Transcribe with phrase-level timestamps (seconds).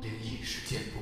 [0.00, 0.98] 灵异事件簿。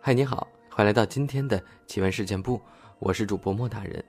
[0.00, 2.60] 嗨，你好，欢迎来到今天的奇闻事件部，
[2.98, 4.02] 我是主播莫大人。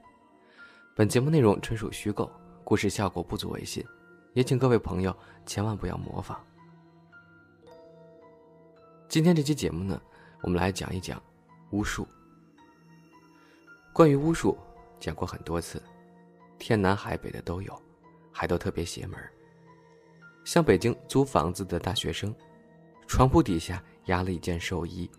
[0.96, 2.32] 本节目内容纯属虚构，
[2.64, 3.86] 故事效果不足为信，
[4.34, 5.16] 也请各位朋友
[5.46, 6.40] 千万不要模仿。
[9.08, 10.02] 今天这期节目呢，
[10.42, 11.22] 我们来讲一讲
[11.72, 12.08] 巫术。
[13.94, 14.58] 关于巫术，
[15.00, 15.82] 讲过很多次，
[16.58, 17.82] 天南海北的都有，
[18.32, 19.20] 还都特别邪门。
[20.46, 22.34] 像北京租房子的大学生，
[23.08, 25.10] 床铺底下压了一件寿衣，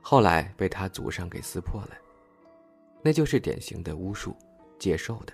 [0.00, 1.90] 后来被他祖上给撕破了，
[3.02, 4.34] 那就是典型的巫术，
[4.78, 5.32] 借寿的。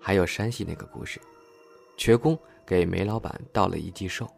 [0.00, 1.20] 还有山西那个故事，
[1.96, 4.28] 瘸公给煤老板倒了一剂寿，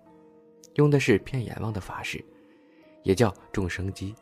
[0.75, 2.23] 用的是骗阎王的法事，
[3.03, 4.15] 也叫众生机，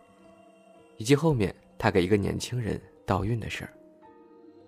[1.00, 3.72] 以及后面他给一个年轻人倒运的事儿。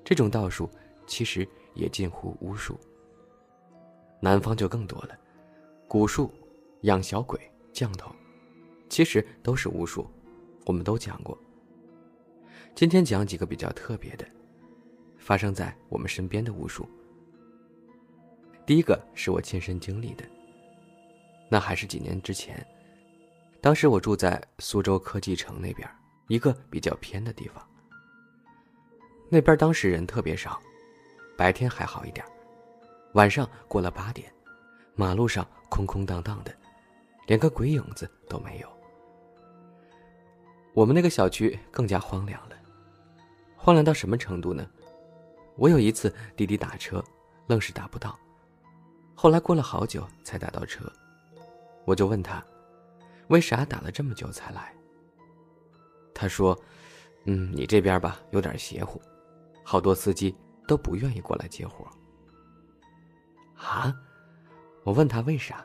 [0.02, 0.68] 这种道术
[1.06, 2.80] 其实也近乎巫术。
[4.18, 5.18] 南方就更多了，
[5.86, 6.32] 蛊术、
[6.82, 7.38] 养小鬼、
[7.70, 8.10] 降头，
[8.88, 10.10] 其实都是巫术，
[10.64, 11.38] 我们都讲过。
[12.74, 14.26] 今天讲几个比较特别的，
[15.18, 16.88] 发生在我们身边的巫术。
[18.64, 20.24] 第一个是我亲身经历的，
[21.50, 22.66] 那还是几年之前，
[23.60, 25.86] 当时我住在苏州科技城那边，
[26.32, 27.62] 一个比较偏的地方。
[29.28, 30.58] 那边当时人特别少，
[31.36, 32.24] 白天还好一点。
[33.12, 34.32] 晚上过了八点，
[34.94, 36.50] 马路上空空荡荡的，
[37.26, 38.68] 连个鬼影子都没有。
[40.72, 42.56] 我们那个小区更加荒凉了，
[43.54, 44.66] 荒凉到什么程度呢？
[45.56, 47.04] 我有一次滴滴打车，
[47.46, 48.18] 愣是打不到，
[49.14, 50.90] 后来过了好久才打到车，
[51.84, 52.42] 我就问他，
[53.28, 54.74] 为啥打了这么久才来？
[56.14, 56.58] 他说
[57.26, 59.00] ：“嗯，你这边吧有点邪乎，
[59.64, 60.34] 好多司机
[60.66, 61.86] 都不愿意过来接活。”
[63.56, 63.94] 啊！
[64.84, 65.64] 我问他为啥。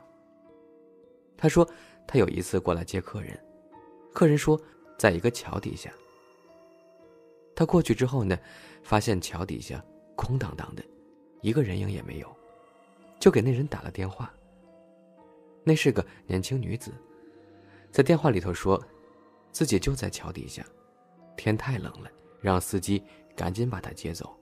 [1.36, 1.68] 他说
[2.08, 3.38] 他有一次过来接客人，
[4.14, 4.60] 客人说
[4.98, 5.92] 在一个桥底下。
[7.56, 8.38] 他过去之后呢，
[8.84, 9.84] 发现桥底下
[10.16, 10.84] 空荡荡的，
[11.42, 12.36] 一个人影也没有，
[13.20, 14.32] 就给那人打了电话。
[15.64, 16.92] 那是个年轻女子，
[17.92, 18.82] 在电话里头说，
[19.58, 20.64] 自己就在桥底下，
[21.36, 23.02] 天太冷了，让司机
[23.36, 24.38] 赶紧把他接走。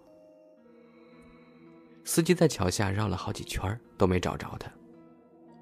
[2.03, 4.69] 司机在桥下绕了好几圈都没找着他，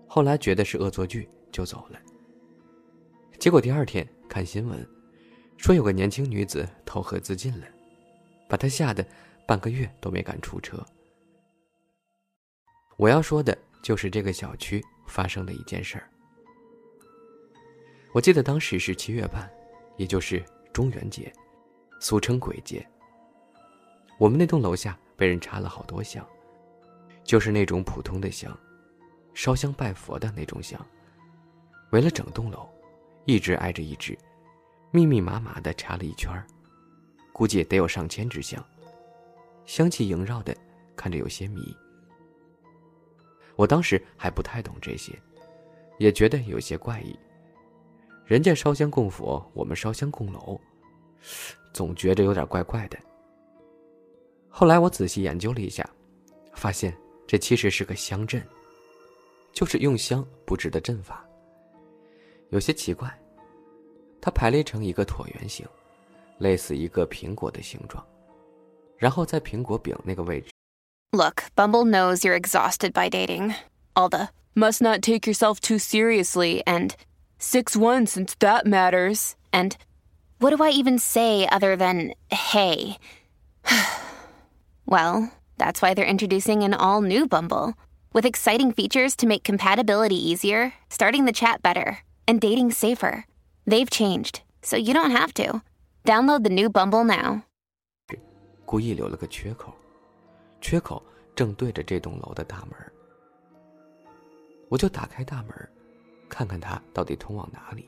[0.07, 2.01] 后来觉得是恶作剧就走了。
[3.37, 4.83] 结果第二天看新闻，
[5.55, 7.67] 说有个年轻女子投河自尽了，
[8.49, 9.05] 把他吓得
[9.47, 10.83] 半个月都没敢出车。
[12.97, 16.09] 我要说的就是这个小区发生的一件事儿。
[18.13, 19.51] 我记得当时是七月半，
[19.97, 20.41] 也就是
[20.71, 21.33] 中元节，
[21.99, 22.87] 俗称鬼节。
[24.19, 26.25] 我们那栋楼下被人插了好多香。
[27.23, 28.55] 就是那种普通的香，
[29.33, 30.77] 烧香拜佛的那种香，
[31.91, 32.67] 围了整栋楼，
[33.23, 34.15] 一直挨着一直，
[34.91, 36.31] 密密麻麻的插了一圈
[37.31, 38.61] 估计得有上千支香，
[39.65, 40.53] 香气萦绕的，
[40.97, 41.75] 看着有些迷。
[43.55, 45.17] 我当时还不太懂这些，
[45.97, 47.17] 也觉得有些怪异。
[48.25, 50.59] 人家烧香供佛，我们烧香供楼，
[51.73, 52.97] 总觉着有点怪怪的。
[54.49, 55.87] 后来我仔细研究了一下，
[56.53, 56.95] 发现。
[57.25, 58.43] 这其实是个香阵，
[59.53, 61.25] 就是用香布置的阵法。
[62.49, 63.09] 有些奇怪，
[64.21, 65.65] 它排列成一个椭圆形，
[66.37, 68.05] 类似一个苹果的形状，
[68.97, 70.51] 然后在苹果饼那个位置。
[71.11, 73.55] Look, Bumble knows you're exhausted by dating.
[73.95, 76.91] All the must not take yourself too seriously and
[77.42, 79.36] six one since that matters.
[79.52, 79.76] And
[80.38, 82.98] what do I even say other than hey?
[84.86, 85.32] well.
[85.58, 87.74] That's why they're introducing an all new Bumble
[88.12, 93.24] with exciting features to make compatibility easier, starting the chat better, and dating safer.
[93.66, 95.62] They've changed, so you don't have to.
[96.04, 97.42] Download the new Bumble now.
[98.64, 99.74] 故意留了个缺口，
[100.60, 101.02] 缺口
[101.34, 102.92] 正对着这栋楼的大门。
[104.68, 105.68] 我就打开大门，
[106.33, 107.87] 看看它到底通往哪里。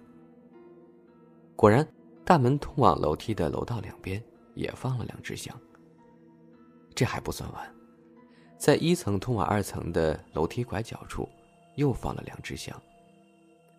[1.55, 1.87] 果然，
[2.23, 5.59] 大门通往楼梯的楼道两边也放了两只香。
[6.93, 7.75] 这还不算完，
[8.55, 11.27] 在一层通往二层的楼梯拐角处，
[11.73, 12.79] 又放了两只香。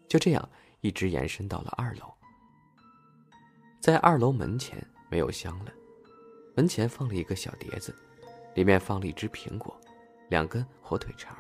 [0.09, 0.49] 就这样
[0.81, 2.13] 一直延伸到了二楼。
[3.81, 5.73] 在二楼门前没有香了，
[6.57, 7.95] 门前放了一个小碟子，
[8.57, 9.81] 里面放了一只苹果，
[10.29, 11.37] 两根火腿肠。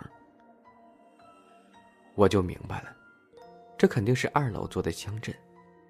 [2.14, 2.96] 我就明白了，
[3.78, 5.34] 这肯定是二楼做的香阵，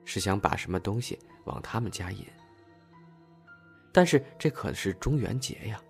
[0.05, 2.27] 是想把什么东西往他们家引。
[3.93, 5.81] 但是这可是中元节呀，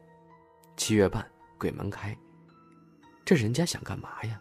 [0.77, 1.27] 七月半
[1.59, 2.17] 鬼门开，
[3.25, 4.41] 这人家想干嘛呀？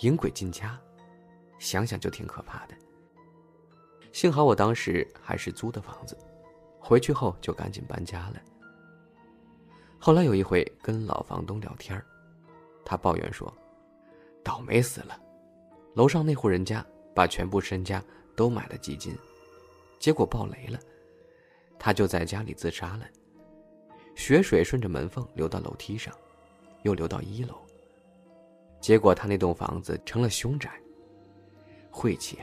[0.00, 0.76] 引鬼进家，
[1.58, 2.74] 想想就挺可怕的。
[4.12, 6.16] 幸好我当时还是租的房子，
[6.80, 8.40] 回去后就赶紧搬家了。
[9.98, 12.02] 后来有一回跟老房东聊天
[12.84, 13.52] 他抱怨说
[14.42, 15.18] ：“倒霉死了，
[15.94, 18.02] 楼上那户人家把全部身家
[18.36, 19.16] 都买了基金，
[19.98, 20.78] 结果爆雷了，
[21.78, 23.06] 他就在家里自杀了。
[24.16, 26.14] 血水顺着门缝流到楼梯上，
[26.82, 27.56] 又流到一楼。
[28.80, 30.70] 结果他那栋房子成了凶宅，
[31.90, 32.38] 晦气，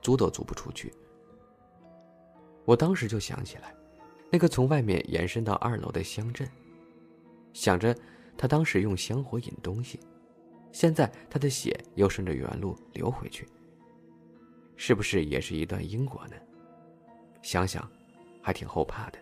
[0.00, 0.92] 租都租不出去。
[2.64, 3.74] 我当时就想起来，
[4.30, 6.48] 那个从外面延伸到二楼的乡镇。”
[7.52, 7.94] 想着，
[8.36, 10.00] 他当时用香火引东西，
[10.74, 13.46] 现在他的血又顺着原路流回去，
[14.74, 16.34] 是不是也是一段因果呢？
[17.42, 17.88] 想想，
[18.42, 19.18] 还挺后怕的。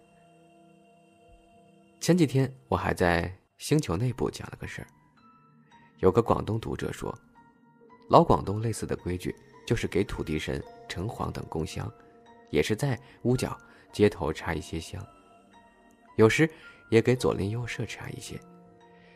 [2.01, 4.89] 前几天我还在星球内部讲了个事儿，
[5.99, 7.15] 有个广东读者说，
[8.09, 11.93] 老广东类似的规矩就是给土地神、城隍等供香，
[12.49, 13.55] 也是在屋角、
[13.93, 15.07] 街头插一些香，
[16.17, 16.49] 有时。
[16.89, 18.39] 也给左邻右舍插一些，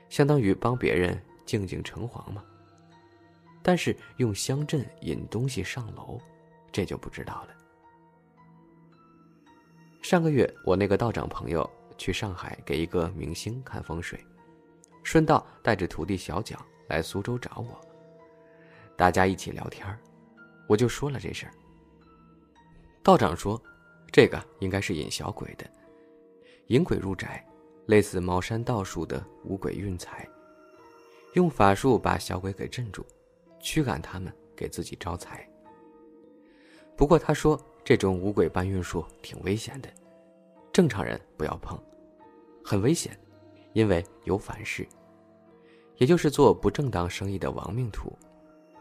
[0.09, 2.45] 相当于帮别人静静城隍嘛。
[3.63, 6.21] 但是用香阵引东西上楼，
[6.71, 7.49] 这就不知道了。
[10.03, 14.23] 上个月我那个道长朋友去上海给一个明星看风水，
[15.03, 17.81] 顺道带着徒弟小蒋来苏州找我。
[18.97, 19.87] 大家一起聊天
[20.69, 21.53] 我就说了这事儿。
[23.03, 23.61] 道长说，
[24.13, 25.65] 这个应该是引小鬼的，
[26.69, 27.45] 引鬼入宅。
[27.87, 30.29] 类似茅山道术的五鬼运财，
[31.37, 33.05] 用法术把小鬼给镇住，
[33.61, 35.47] 驱赶他们，给自己招财。
[36.97, 39.89] 不过他说这种五鬼搬运术挺危险的，
[40.73, 41.79] 正常人不要碰，
[42.65, 43.15] 很危险，
[43.75, 44.89] 因为有反噬，
[45.99, 48.11] 也就是做不正当生意的亡命徒，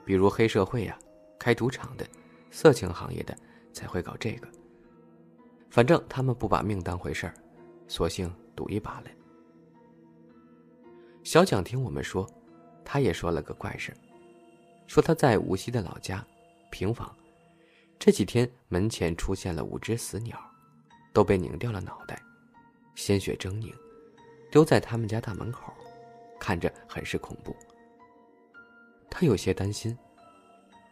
[0.05, 0.97] 比如黑社会呀、
[1.37, 2.07] 开赌场的、
[2.51, 3.37] 色情行业的
[3.73, 4.47] 才会搞这个。
[5.69, 7.33] 反正他们不把命当回事儿，
[7.85, 8.33] 索性。
[8.55, 9.07] 赌一把了。
[11.25, 12.25] 小蒋听我们说，
[12.85, 13.91] 他也说了个怪事
[14.87, 16.25] 说他在无锡的老家
[16.69, 17.13] 平房，
[17.99, 20.39] 这几天门前出现了五只死鸟，
[21.11, 22.21] 都被拧掉了脑袋，
[22.93, 23.73] 鲜血狰狞，
[24.51, 25.73] 丢在他们家大门口，
[26.39, 27.53] 看着很是恐怖。
[29.09, 29.97] 他有些担心，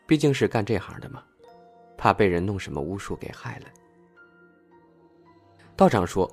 [0.07, 1.23] 毕竟是干这行的嘛，
[1.97, 3.67] 怕被人弄什么巫术给害了。
[5.77, 6.29] 道长说。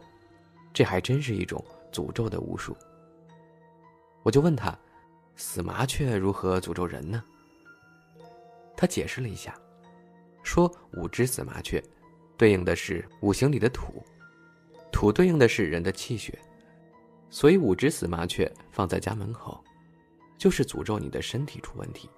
[0.73, 1.61] 这还真是一种
[1.91, 2.77] 诅咒的巫术。
[4.23, 4.79] 我就问他，
[5.41, 7.25] 死麻雀如何诅咒人呢？
[8.77, 9.59] 他解释了一下，
[10.43, 11.83] 说五只死麻雀，
[12.37, 14.05] 对应的是五行里的土，
[14.93, 16.39] 土对应的是人的气血，
[17.31, 19.65] 所以五只死麻雀放在家门口，
[20.37, 22.11] 就是诅咒你的身体出问题，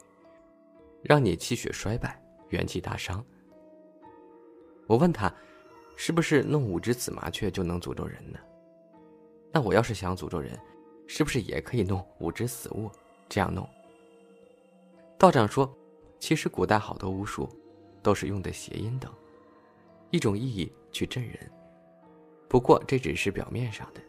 [1.01, 3.25] 让你气血衰败，元气大伤。
[4.89, 5.33] 我问他。
[5.95, 8.39] 是不是弄五只死麻雀就能诅咒人呢？
[9.53, 10.59] 那我要是想诅咒人，
[11.07, 12.91] 是不是也可以弄五只死物，
[13.33, 13.67] 这样弄？
[15.17, 15.75] 道长说，
[16.21, 17.49] 其实古代好多巫术，
[18.03, 19.11] 都是用的谐音等，
[20.11, 21.51] 一种意义去镇人。
[22.47, 24.03] 不过这只是表面上的，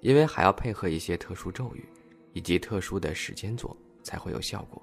[0.00, 1.88] 因为还要配合一些特殊咒语，
[2.32, 4.82] 以及特殊的时间做，才会有效果。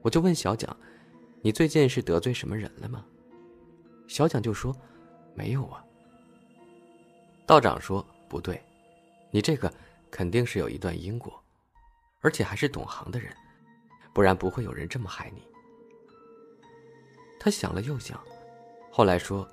[0.00, 0.76] 我就问小蒋，
[1.42, 3.04] 你最近是得罪什么人了吗？
[4.06, 4.72] 小蒋就说
[5.34, 5.84] ：“没有啊。”
[7.44, 8.62] 道长说：“不对，
[9.32, 9.68] 你这个
[10.08, 11.42] 肯定是有一段因果，
[12.20, 13.34] 而且还是懂行的人，
[14.12, 15.46] 不然不会有人这么害你。”
[17.38, 18.20] 他想了又想，
[18.90, 19.48] 后来说：“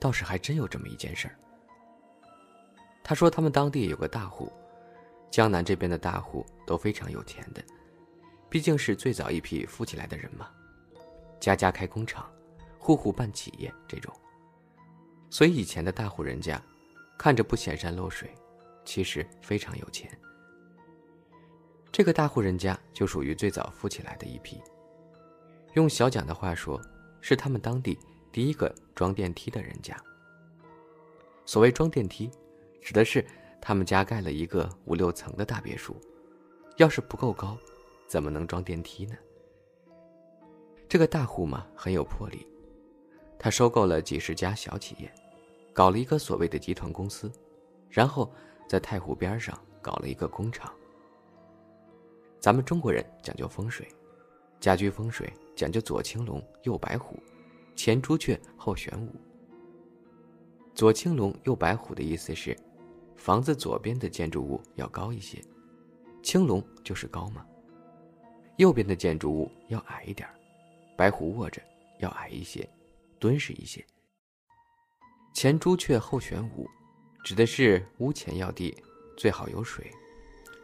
[0.00, 1.36] 倒是还真有这么一件事儿。”
[3.04, 4.52] 他说：“他们当地有个大户，
[5.30, 7.62] 江南这边的大户都非常有钱的，
[8.48, 10.50] 毕竟是最早一批富起来的人嘛，
[11.38, 12.28] 家家开工厂。”
[12.78, 14.14] 户户办企业这种，
[15.28, 16.62] 所以以前的大户人家，
[17.18, 18.32] 看着不显山露水，
[18.84, 20.08] 其实非常有钱。
[21.96, 24.60] 这个大户人家就属于最早富起来的一批。
[25.72, 26.78] 用小蒋的话说，
[27.22, 27.98] 是他们当地
[28.30, 29.96] 第一个装电梯的人家。
[31.46, 32.30] 所谓装电梯，
[32.82, 33.24] 指的是
[33.62, 35.96] 他们家盖了一个五六层的大别墅，
[36.76, 37.56] 要是不够高，
[38.06, 39.16] 怎么能装电梯呢？
[40.86, 42.46] 这个大户嘛，很有魄力。
[43.38, 45.10] 他收购了几十家小企业，
[45.72, 47.32] 搞了一个所谓的集团公司，
[47.88, 48.30] 然后
[48.68, 50.70] 在太湖边上搞了一个工厂。
[52.46, 53.88] 咱们中国人讲究风水，
[54.60, 57.18] 家居风水讲究左青龙右白虎，
[57.74, 59.12] 前朱雀后玄武。
[60.72, 62.56] 左青龙右白虎的意思是，
[63.16, 65.42] 房子左边的建筑物要高一些，
[66.22, 67.44] 青龙就是高嘛。
[68.58, 70.28] 右边的建筑物要矮一点，
[70.96, 71.60] 白虎卧着
[71.98, 72.64] 要矮一些，
[73.18, 73.84] 敦实一些。
[75.34, 76.64] 前朱雀后玄武，
[77.24, 78.72] 指的是屋前要地，
[79.16, 79.90] 最好有水。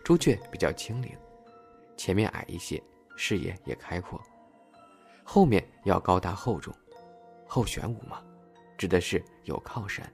[0.04, 1.10] 朱雀比较清灵，
[2.02, 2.82] 前面矮一些，
[3.14, 4.20] 视野也开阔。
[5.22, 6.74] 后面要高大厚重，
[7.46, 8.20] 后玄武嘛，
[8.76, 10.12] 指的是有靠山。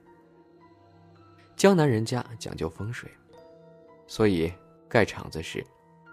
[1.55, 3.09] 江南人家讲究风水，
[4.05, 4.53] 所以
[4.87, 5.65] 盖厂子时，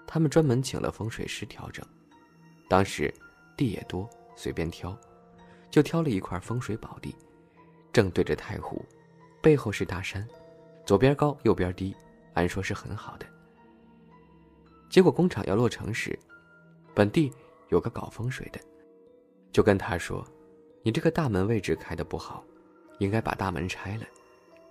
[0.06, 1.84] 他们专门请了风水师调整。
[2.70, 3.12] 当时
[3.54, 4.98] 地也多，随便挑，
[5.70, 7.14] 就挑了一块风水宝地。
[7.92, 8.82] 正对着太湖，
[9.42, 10.26] 背后是大山，
[10.86, 11.94] 左边高，右边低，
[12.32, 13.26] 按说是很好的。
[14.88, 16.18] 结果工厂要落成时，
[16.94, 17.32] 本地
[17.68, 18.60] 有个搞风水的，
[19.52, 20.26] 就跟他说
[20.82, 22.44] ：“你这个大门位置开的不好，
[22.98, 24.06] 应该把大门拆了，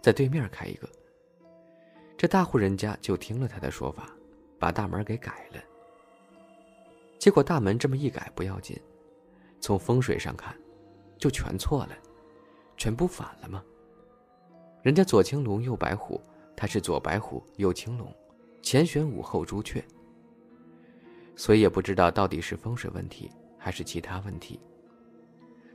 [0.01, 0.89] 在对面开一个。”
[2.17, 4.09] 这大户人家就听了他的说法，
[4.57, 5.61] 把大门给改了。
[7.19, 8.79] 结果大门这么一改不要紧，
[9.59, 10.57] 从风水上看，
[11.17, 11.97] 就全错了。
[12.77, 13.63] 全部反了吗？
[14.81, 16.21] 人家左青龙右白虎，
[16.55, 18.13] 他是左白虎右青龙，
[18.61, 19.83] 前玄武后朱雀。
[21.35, 24.59] 所以也不知道到底是风水问题还是其他问题。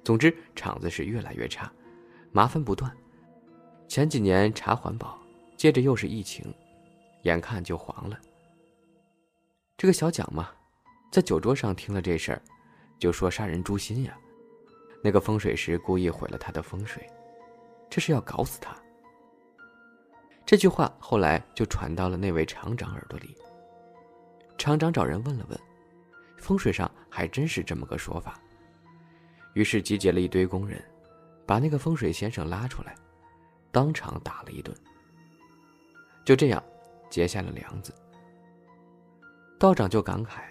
[0.03, 1.71] 总之，厂子是越来越差，
[2.33, 2.91] 麻烦不断。
[3.87, 5.19] 前几年查环保，
[5.57, 6.55] 接着又是疫情，
[7.23, 8.19] 眼看就黄了。
[9.77, 10.51] 这个小蒋嘛，
[11.11, 12.43] 在酒桌上听了这事儿，
[12.99, 14.17] 就说杀人诛心呀。
[15.03, 17.07] 那个风水师故意毁了他的风水，
[17.89, 18.77] 这是要搞死他。
[20.47, 23.37] 这句话后来就传到了那位厂长耳朵里。
[24.61, 25.59] 厂长找人问了问，
[26.37, 28.39] 风水上还真是这么个说法。
[29.55, 30.79] 于是集结了一堆工人，
[31.47, 32.95] 把那个风水先生拉出来，
[33.73, 34.77] 当场打了一顿。
[36.27, 36.63] 就这样，
[37.09, 37.95] 结下了梁子。
[39.59, 40.43] 道长就感慨，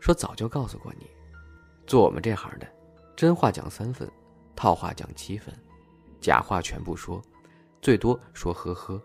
[0.00, 1.06] 说早就告诉过你，
[1.86, 2.66] 做我们这行的。
[3.14, 4.10] 真话讲三分，
[4.56, 5.54] 套话讲七分，
[6.18, 7.20] 假话全部说，
[7.82, 8.98] 最多说呵呵。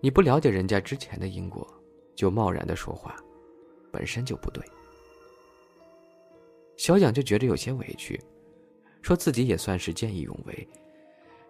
[0.00, 1.64] 你不了解人家之前的因果，
[2.14, 3.16] 就贸然的说话，
[3.92, 4.64] 本身就不对。
[6.76, 8.20] 小蒋就觉得有些委屈，
[9.02, 10.68] 说自己也算是见义勇为，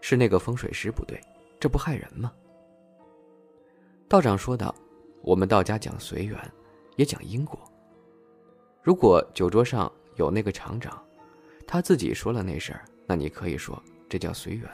[0.01, 1.21] 是那个风水师不对，
[1.59, 2.33] 这不害人吗？
[4.09, 4.75] 道长说道
[5.23, 6.39] ：“我们道家讲随缘，
[6.97, 7.59] 也讲因果。
[8.83, 11.01] 如果酒桌上有那个厂长。”
[11.67, 14.71] 他自己说了那事儿，那你可以说这叫随缘。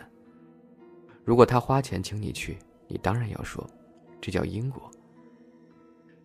[1.25, 3.65] 如果他花钱请你去，你当然要说，
[4.21, 4.91] 这叫因果。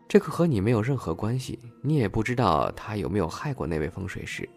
[0.08, 4.48] 这可和你没有任何关系，你也不知道他有没有害过那位风水师，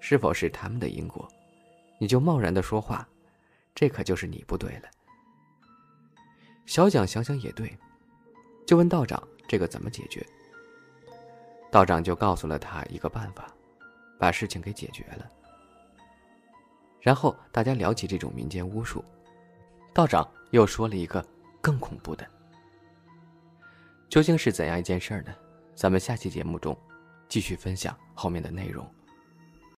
[0.00, 1.26] 是否是他们的因果，
[1.98, 3.08] 你就贸然的说话，
[3.74, 4.88] 这可就是你不对了。
[6.66, 7.76] 小蒋想想也对，
[8.66, 10.24] 就问道长这个怎么解决。
[11.70, 13.50] 道长就告诉了他一个办法，
[14.18, 15.30] 把事情给解决了。
[17.00, 19.02] 然后大家聊起这种民间巫术，
[19.94, 21.24] 道长又说了一个
[21.62, 22.28] 更恐怖的，
[24.08, 25.34] 究竟是怎样一件事呢？
[25.74, 26.76] 咱们下期节目中
[27.28, 28.84] 继续分享后面的内容。